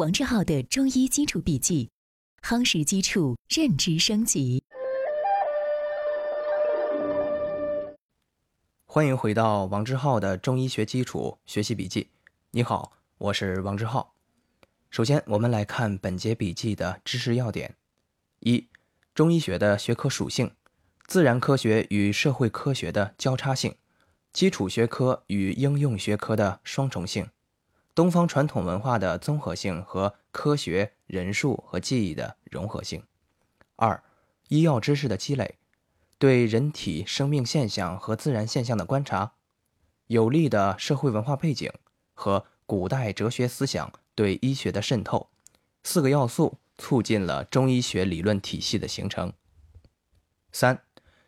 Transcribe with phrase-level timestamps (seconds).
[0.00, 1.90] 王志浩的中医基础笔记，
[2.40, 4.64] 夯实基础，认知升级。
[8.86, 12.08] 欢迎回到王志浩的中医学基础学习笔记。
[12.52, 14.14] 你好，我是王志浩。
[14.88, 17.76] 首先，我们来看本节笔记的知识要点：
[18.38, 18.66] 一、
[19.14, 20.50] 中医学的学科属性，
[21.06, 23.74] 自然科学与社会科学的交叉性，
[24.32, 27.28] 基础学科与应用学科的双重性。
[28.00, 33.02] 东方传统文化的综合性和科学、人数和记忆的融合性。
[33.76, 34.02] 二、
[34.48, 35.56] 医药知识的积累，
[36.16, 39.32] 对人体生命现象和自然现象的观察，
[40.06, 41.70] 有力的社会文化背景
[42.14, 45.28] 和古代哲学思想对医学的渗透，
[45.84, 49.30] 四个要素促进了中医学理论体系的形成。
[50.52, 50.82] 三、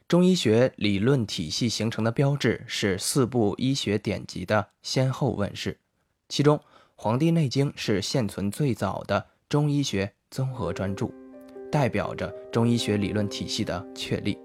[0.09, 5.81] 中医学理论体系形成的标志是四部医学典籍的先后问世。
[6.33, 6.57] 其中，
[6.97, 11.11] 《黄帝内经》是现存最早的中医学综合专著，
[11.71, 14.39] 代表着中医学理论体系的确立。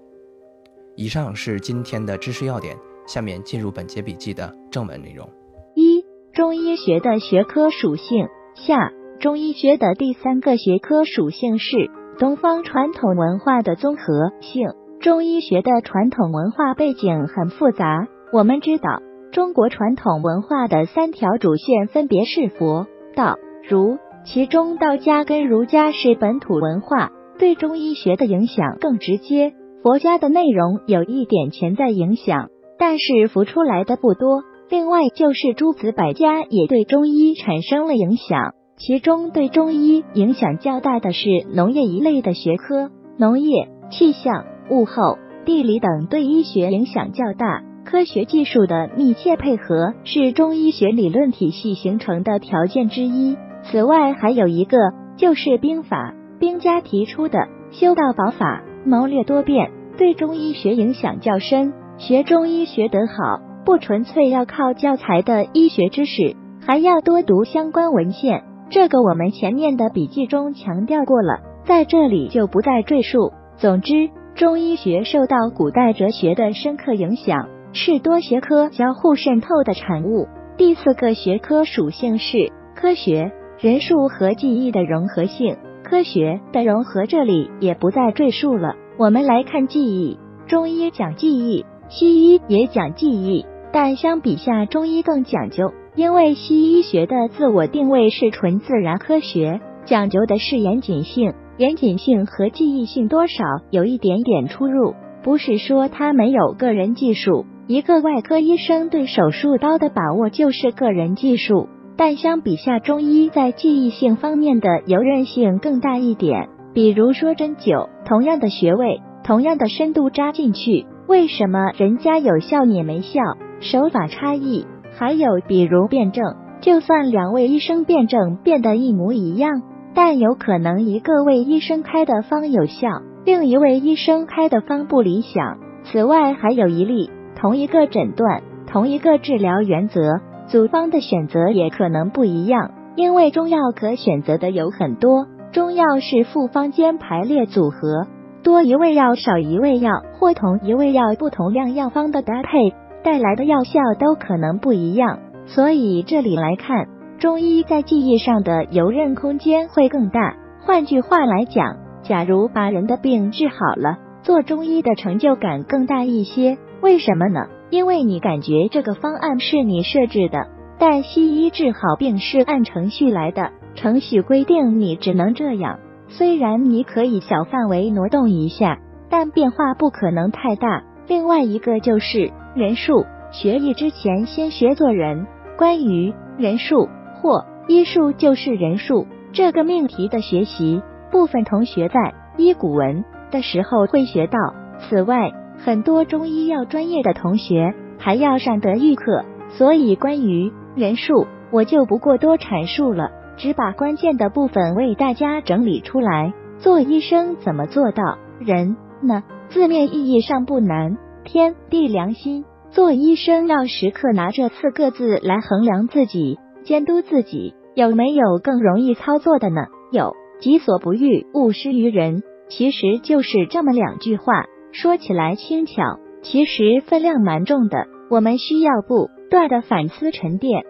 [0.96, 5.26] 以上是今天的知识要点，下面进入本节笔记的正文内容。
[5.74, 14.68] 一、中医学的学科属性下，中医学的第三个学科属性是东方传统文化的综合性。
[15.00, 19.07] 中医学的传统文化背景很复杂，我们知道。
[19.30, 23.36] 中国传统文化的三条主线分别是佛、道、
[23.68, 29.52] 儒，其中道家跟儒家是本土文化，对中医学的影响更直接。
[29.82, 32.48] 佛家的内容有一点潜在影响，
[32.78, 34.42] 但是浮出来的不多。
[34.70, 47.62] 另外就是诸子百家也对中医产生了影响，其中对中医影响较大的是农业一类的学科，农业、气象、物候、地理等对医学影响较大。
[47.90, 53.34] 科学技术的密切配合是中医学理论体系形成的条件之一。
[53.62, 54.76] 此外，还有一个
[55.16, 61.72] 就是兵法，兵家提出的修道宝法，谋略多变，对中医学影响较深。
[61.96, 66.36] 学中医学得好，不纯粹要靠教材的医学知识，
[66.66, 68.44] 还要多读相关文献。
[68.68, 73.32] 这个我们前面的笔记中强调过了，在这里就不再赘述。
[73.56, 77.48] 总之，中医学受到古代哲学的深刻影响。
[77.72, 80.26] 是多学科交互渗透的产物。
[80.56, 83.30] 第四个学科属性是科学、
[83.60, 85.56] 人数和记忆的融合性。
[85.84, 88.74] 科学的融合这里也不再赘述了。
[88.98, 101.32] 我们来看记忆，中医讲记忆，西医也讲记忆，但相比下，中医更讲究，因为西医学的自我定位是纯自然科学，讲究的是严谨性。
[101.58, 107.46] 严谨性和记忆性多少有一点点出入，不是说它没有个人技术。
[107.68, 111.68] 一个外科医生对手术刀的把握就是个人技术，
[111.98, 116.48] 但相比下，中医在记忆性方面的游刃性更大一点。
[116.72, 123.20] 比如说针灸，同样的穴位，同样的深度扎进去，为什么人家有效你没效？
[123.60, 124.64] 手法差异。
[124.96, 126.24] 还有比如辩证，
[126.62, 129.60] 就算两位医生辩证变得一模一样，
[129.92, 135.58] 但有可能一个位医生开的方有效，另一位医生开的方不理想。
[135.84, 137.10] 此外，还有一例。
[137.40, 142.72] 同一个诊断，同一个治疗原则，组方的选择也可能不一样。
[142.96, 148.08] 因为中药可选择的有很多，中药是复方间排列组合，
[148.42, 155.20] 多一味药、少一味药，或同一味药不同量药方的搭配，带来的药效都可能不一样。
[155.46, 156.88] 所以这里来看，
[157.20, 160.34] 中医在记忆上的游刃空间会更大。
[160.66, 166.58] 换句话来讲，假如把人的病治好了，做中医的成就感更大一些。
[166.80, 167.48] 为什么呢？
[167.70, 170.46] 因为你感觉这个方案是你设置的，
[170.78, 175.80] 但西医治好病是按程序来的，程序规定你只能这样。
[176.06, 178.78] 虽然你可以小范围挪动一下，
[179.10, 180.84] 但变化不可能太大。
[181.08, 185.26] 另外一个就是人数，学医之前先学做人。
[185.56, 186.88] 关于人数
[187.20, 194.38] 或医术就是人数这个命题的学习，部分同学在医古文的时候会学到。
[194.78, 195.32] 此外。
[195.64, 206.32] 很多中医药专业的同学还要上德育课，所以关于人数我就不过多阐述了，只把关键的部分为大家整理出来。
[206.58, 209.22] 做医生怎么做到人呢？
[209.48, 212.44] 字面意义上不难，天地良心。
[212.70, 219.66] 做医生要时刻拿这四个字来衡量自己、监督自己，有没有更容易操作的呢？
[219.90, 224.44] 有，己所不欲，勿施于人，其实就是这么两句话。
[224.80, 227.88] 说起来轻巧，其实分量蛮重的。
[228.10, 230.62] 我们需要不断的反思沉淀。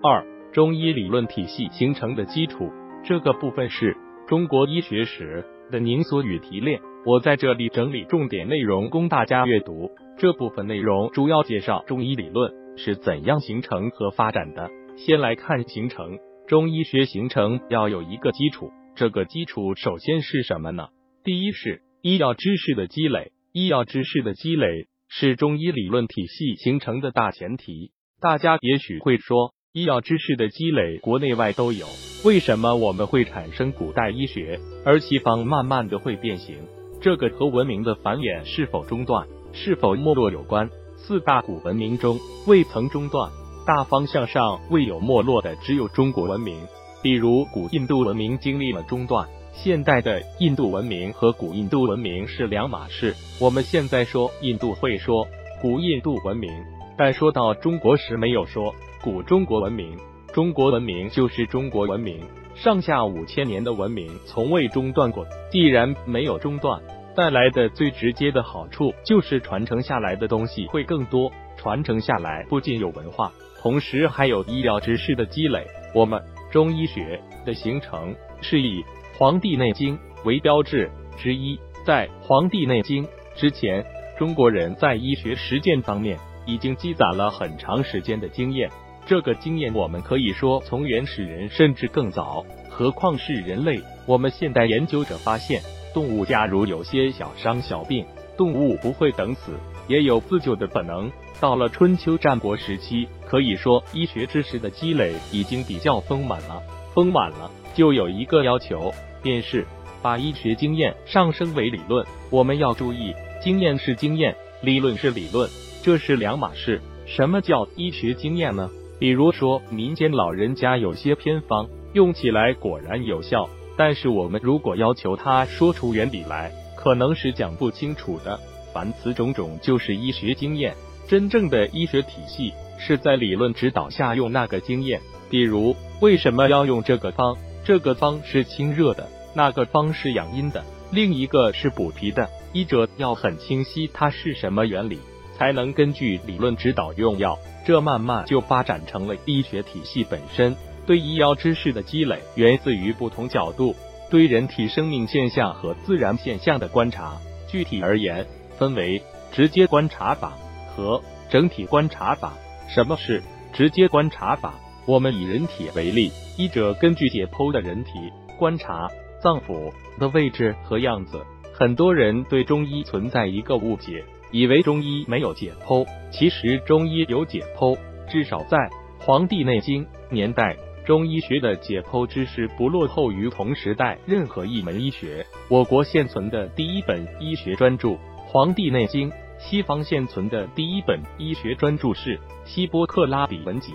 [0.00, 2.70] 二、中医理论体系形成的基础。
[3.02, 3.96] 这个部分是
[4.28, 6.80] 中国医学史的凝缩与提炼。
[7.04, 9.90] 我在这里整理重点内容供大家阅读。
[10.16, 14.70] 这部分内容主要介绍中医理论是怎样形成和发展的。
[14.96, 20.90] 先来看形成，中医学形成要有一个基础，这个基础首先是什么呢？
[21.24, 27.90] 第一是医药知识的积累，医药知识的积累是中医理论体系形成的大前提。
[28.20, 31.84] 大家也许会说，医药知识的积累国内外都有，
[32.24, 36.54] 为什么我们会产生古代医学，而西方慢慢的会变形？
[37.02, 39.26] 这个和文明的繁衍是否中断？
[39.52, 40.70] 是否没落有关？
[40.96, 43.32] 四大古文明中未曾中断，
[43.66, 46.56] 大方向上未有没落的只有中国文明。
[47.02, 53.14] 比如古印度文明经历了中断，现代的印度文明和古印度文明是两码事。
[53.40, 55.26] 我们现在说印度会说
[55.60, 56.50] 古印度文明，
[56.96, 59.96] 但说到中国时没有说古中国文明。
[60.32, 62.20] 中国文明就是中国文明，
[62.54, 65.26] 上下五千年的文明从未中断过。
[65.50, 66.80] 既然没有中断。
[67.16, 71.32] 带来的最直接的好处就是传承下来的东西会更多。
[71.56, 73.32] 传承下来不仅有文化，
[73.62, 75.66] 同时还有医疗知识的积累。
[75.94, 76.22] 我们
[76.52, 78.82] 中医学的形成是以
[79.18, 81.58] 《黄帝内经》为标志之一。
[81.86, 83.02] 在《黄帝内经》
[83.34, 83.82] 之前，
[84.18, 88.70] 中国人在医学实践方面已经积攒了很长时间的经验。
[89.06, 93.80] 这个经验我们可以说从原始人甚至更早，何况是人类。
[94.04, 95.62] 我们现代研究者发现。
[95.94, 98.04] 动物假如有些小伤小病，
[98.36, 99.52] 动物不会等死，
[99.88, 101.10] 也有自救的本能。
[101.40, 106.62] 到了春秋战国时期，可以说医学知识的积累已经比较丰满了。
[106.94, 108.90] 丰满了，就有一个要求，
[109.22, 109.66] 便是
[110.00, 112.04] 把医学经验上升为理论。
[112.30, 115.48] 我们要注意，经验是经验，理论是理论，
[115.82, 116.80] 这是两码事。
[117.06, 118.70] 什么叫医学经验呢？
[118.98, 123.46] 比如说民间老人家有些偏方，用起来果然有效。
[123.76, 128.40] 但是我们如果要求他说出原理来，可能是讲不清楚的。
[128.72, 130.74] 凡此种种就是医学经验。
[131.06, 134.98] 真正的医学体系是在理论指导下用那个经验。
[135.28, 137.36] 比如，为什么要用这个方？
[137.66, 142.30] 这个方是清热的，那个方是养阴的，另一个是补脾的。
[142.52, 145.00] 医者要很清晰它是什么原理，
[145.36, 147.36] 才能根据理论指导用药。
[147.66, 150.54] 这慢慢就发展成了医学体系本身。
[150.86, 153.74] 对医药知识的积累源自于不同角度
[154.08, 157.16] 对人体生命现象和自然现象的观察。
[157.48, 158.24] 具体而言，
[158.56, 159.02] 分为
[159.32, 160.34] 直接观察法
[160.76, 162.34] 和整体观察法。
[162.68, 163.20] 什么是
[163.52, 164.54] 直接观察法？
[164.86, 167.90] 我们以人体为例，医者根据解剖的人体
[168.38, 168.88] 观察
[169.20, 171.20] 脏腑的位置和样子。
[171.52, 175.84] 很多人对中医存在一个误解，以为中医没有解剖。
[176.12, 177.76] 其实中医有解剖，
[178.08, 178.58] 至少在
[179.00, 180.56] 《黄帝内经》年代。
[180.84, 185.26] 中医学的解剖知识不落后于同时代任何一门医学。
[185.48, 187.88] 我国现存的第一本医学专著
[188.28, 193.72] 《黄帝内经》，西方现存的第一本医学专著是《希波克拉底文集》。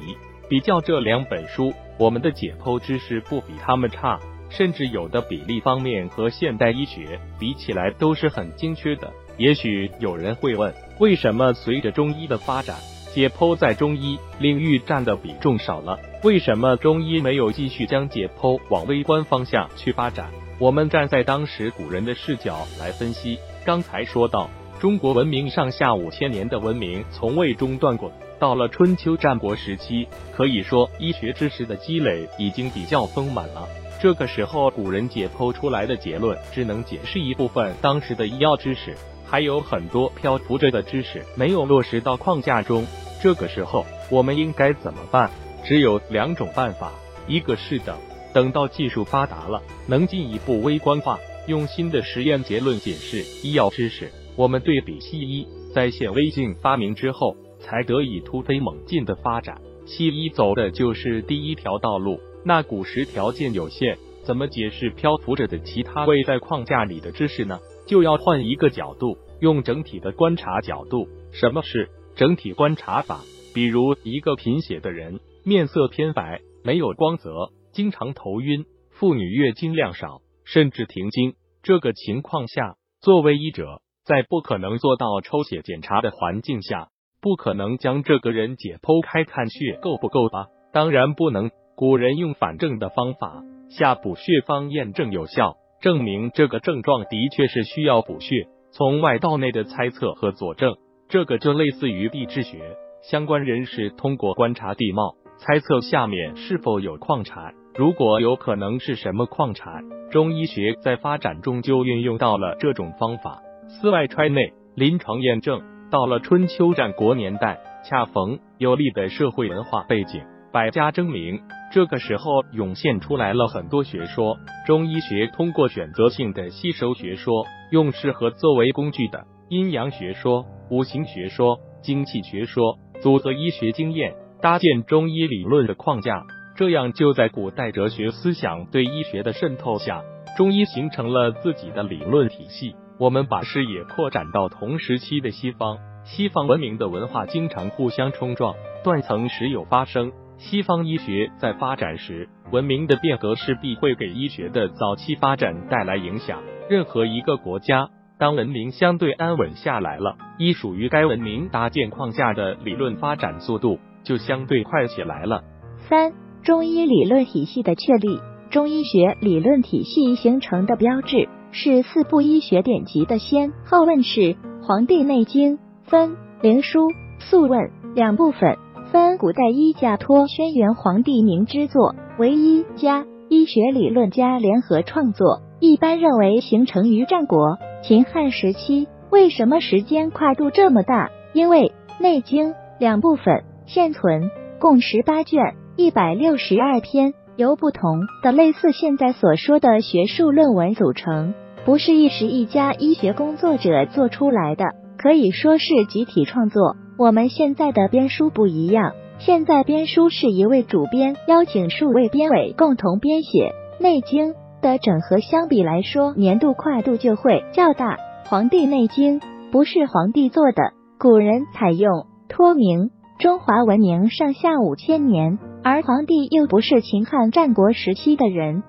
[0.52, 4.20] 比较这两本书，我们的解剖知识不比他们差，
[4.50, 9.10] 甚至有的比例方面和现代医学比起来都是很精确的。
[9.38, 12.76] 也许有人会问，为什么随着中医的发展？
[13.14, 20.30] 解剖在中医领域占的比重少了，为什么中医没有继续将解剖往微观方向去发展？
[20.60, 23.40] 我们站在当时古人的视角来分析。
[23.64, 24.50] 刚才说到，
[24.82, 28.12] 中国文明上下五千年的文明从未中断过。
[28.42, 33.70] 到了春秋战国时期，可以说医学知识的积累已经比较丰满了。
[34.02, 38.98] 这个时候，古人解剖出来的结论只能解释一部分当时的医药知识。
[39.28, 42.84] 还有很多漂浮着的知识没有落实到框架中，
[43.22, 45.30] 这个时候我们应该怎么办？
[45.64, 46.92] 只有两种办法，
[47.28, 47.96] 一个是等，
[48.34, 54.12] 等到技术发达了，能进一步微观化，用新的实验结论解释医药知识。
[54.36, 59.62] 我们对比西医，在显微镜发明之后，才得以突飞猛进的发展。
[59.86, 67.60] 西医走的就是第一条道路，那古时条件有限，怎么解释漂浮着的其他未在框架里的知识呢？
[67.88, 71.08] 就要换一个角度，用整体的观察角度。
[71.32, 73.22] 什么是整体观察法？
[73.54, 81.34] 比如一个贫血的人，面色偏白，没有光泽，经常头晕，妇女月经量少，甚至停经。
[81.64, 86.90] 这个情况下，作为医者，在不可能做到抽血检查的环境下，
[87.22, 90.48] 不可能将这个人解剖开看血够不够吧？
[90.74, 91.52] 当然不能。
[91.74, 95.56] 古人用反证的方法下补血方验证有效。
[95.82, 100.76] 证明这个症状的确是需要补血，从外到内的猜测和佐证，
[101.10, 102.60] 这个就类似于地质学。
[103.02, 107.56] 相关人士通过观察地貌、猜测下面是否有矿产。
[107.74, 113.42] 如果有可能是什么矿产，中医学在发展中就运用到了这种方法。
[113.68, 115.71] 四外揣内，临床验证。
[115.92, 121.42] 到了春秋战国年代，恰逢有利的社会文化背景，百家争鸣。
[121.74, 124.38] 这个时候涌现出来了很多学说。
[124.66, 136.24] 中医学通过选择性的吸收学说，用适合作为工具的阴阳学说、五行学说、精气学说，组合医学经验，搭建中医理论的框架。
[136.56, 140.04] 这样，就在古代哲学思想对医学的渗透下，
[140.38, 142.76] 中医形成了自己的理论体系。
[143.02, 148.54] 我们把视野扩展到同时期的西方，西方文明的文化经常互相冲撞，
[148.84, 150.12] 断层时有发生。
[150.38, 156.44] 西方医学在发展时，文明的变革势必会给医学的早期发展带来影响。
[156.70, 157.90] 任何一个国家，
[158.20, 165.44] 当文明相对安稳下来了，医属于该文明搭建框架的理论发展速度就相对快起来了。
[165.90, 168.20] 三中医理论体系的确立，
[168.52, 174.22] 中医学理论体系形成的标志是四部医学典籍的先后问世，
[174.64, 176.80] 《黄帝内经》分《灵书》
[177.20, 177.60] 《素问》
[177.94, 178.58] 两部分，
[178.90, 188.88] 分古代医家托轩辕黄帝明之作，为医家医学理论家联合创作，一般认为形成于战国、秦汉时期。
[189.12, 191.10] 为什么时间跨度这么大？
[191.34, 195.56] 因为《内经》两部分现存，共十八卷。
[195.78, 201.34] 一百六十二篇由不同的类似现在所说的学术论文组成，
[201.66, 204.66] 不是一时一家医学工作者做出来的，
[204.98, 206.76] 可以说是集体创作。
[206.98, 217.96] 我们现在的编书不一样，现在编书是一位主编邀请数位编委共同编写，《内经》的整合相比来说年度跨度就会较大。
[218.28, 219.20] 《黄帝内经》
[219.52, 222.92] 不是皇帝做的，古人采用托名。
[223.22, 228.64] 中华文明上下五千年，而皇帝又不是秦汉战国时期的人。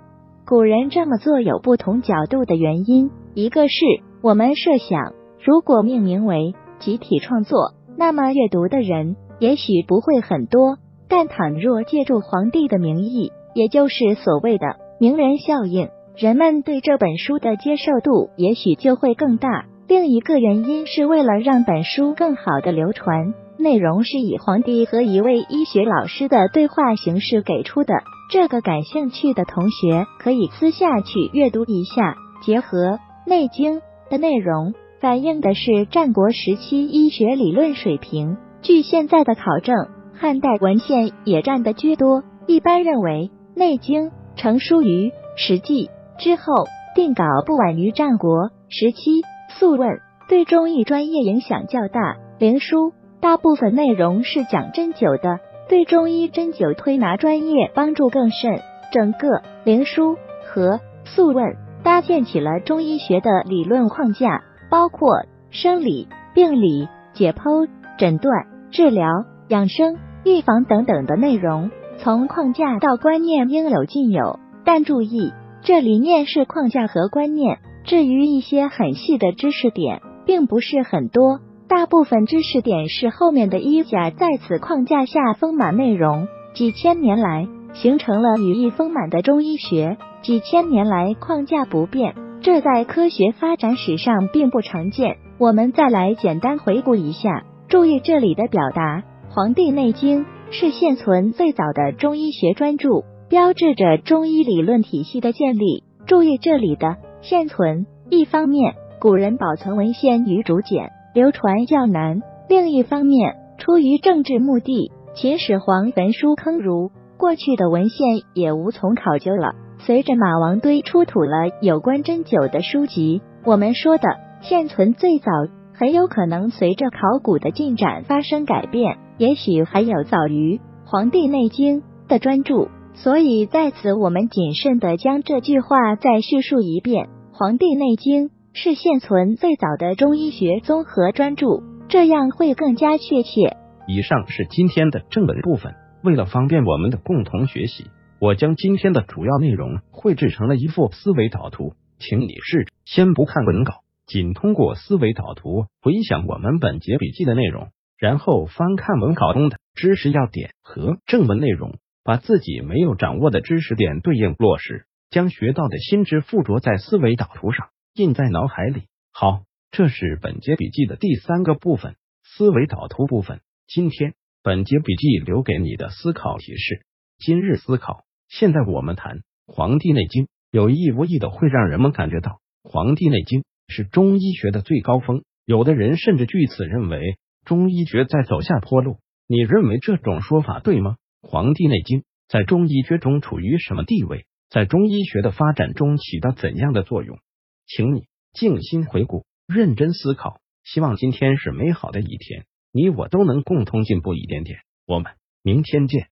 [0.45, 3.83] 古人这么做有不同角度的原因，一个是
[4.21, 10.77] 我们设想，如果命名为集体创作，那么阅读的人也许不会很多；
[11.09, 19.65] 但倘若借助皇帝的名义，也就是所谓的名人效应，人们对这本书的接受度也许就会更大。
[19.89, 23.33] 另一个原因是为了让本书更好的流传。
[23.63, 27.95] 内容是以皇帝和一位医学老师的对话形式给出的，
[28.29, 32.17] 这个感兴趣的同学可以私下去阅读一下。
[32.45, 32.79] 结合
[33.25, 33.75] 《内经》
[34.11, 38.37] 的内容，反映的是战国时期医学理论水平。
[38.63, 42.25] 据现在的考证，汉代文献也占的居多。
[42.49, 45.87] 一般认为，《内经》成书于《史记》
[46.23, 46.67] 之后，
[46.97, 49.21] 定稿不晚于战国时期。
[49.51, 49.89] 《素问》
[50.29, 52.91] 对中医专业影响较大，《灵枢》。
[53.23, 55.39] 大部分内容是讲针灸的，
[55.69, 58.61] 对中医针灸推拿专业帮助更甚。
[58.93, 59.29] 整个
[59.63, 61.37] 《灵枢》和《素问》
[61.85, 69.07] 搭建起了中医学的理论框架，包括生理、病理、解剖、诊断、治疗、
[69.47, 71.71] 养生、预防等等的内容。
[71.99, 77.61] 从框架到观念应有尽有，但注意，这里面是框架和观念。
[77.85, 81.39] 至于一些很细的知识点，并不是很多。
[81.75, 89.97] 大部分知识点是后面的医甲在此框架下丰满内容，几千年来形成了语义丰满的中医学。
[90.21, 95.17] 几千年来框架不变，这在科学发展史上并不常见。
[95.39, 98.99] 我们再来简单回顾一下，注意这里的表达，
[99.31, 105.85] 《黄帝内经》是现存最早的中医学专著，标志着中医理论体系的建立。
[106.05, 110.91] 注意这里的现存，一方面古人保存文献与竹简。
[111.15, 112.23] 流传较难。
[112.49, 119.55] 另一方面，出于政治目的，秦始皇焚书坑儒，过去的文献也无从考究了。
[119.79, 124.05] 随着马王堆出土了有关针灸的书籍，我们说的
[124.41, 125.31] 现存最早，
[125.75, 132.69] 很有可能随着考古的进展发生改变，也许还有早于《黄帝内经》的专著。
[132.95, 138.29] 所以在此，我们谨慎的将这句话再叙述一遍：《黄帝内经》。
[138.55, 141.47] 是现存最早的中医学综合专著，
[141.89, 143.57] 这样会更加确切。
[143.89, 145.75] 以上是今天的正文部分。
[146.05, 147.87] 为了方便我们的共同学习，
[148.21, 167.69] 我将今天的主要内容绘制成了一幅思维导图，请你试着先不看文稿，仅通过思维导图回想我们本节笔记的内容，然后翻看文稿中的知识要点和正文内容，把自己没有掌握的知识点对应落实，将学到的新知附着在思维导图上。
[167.95, 168.85] 印在脑海里。
[169.13, 173.43] 好，这是本节笔记的第三个部分——思维导图部分。
[173.67, 176.87] 今天本节笔记留给你的思考提示：
[177.19, 178.05] 今日思考。
[178.29, 182.31] 现在我们谈《黄帝内经》，有意无意的会让人们感觉到
[182.63, 185.23] 《黄帝内经》是中医学的最高峰。
[185.45, 189.01] 有的人甚至据此认为中医学在走下坡路。
[189.27, 190.97] 你认为这种说法对吗？
[191.29, 194.25] 《黄帝内经》在中医学中处于什么地位？
[194.49, 197.19] 在中医学的发展中起到怎样的作用？
[197.67, 200.41] 请你静心回顾，认真思考。
[200.65, 202.47] 希望今天是美好的一天。
[202.71, 204.61] 你我都能共同进步一点点。
[204.87, 206.12] 我们明天见。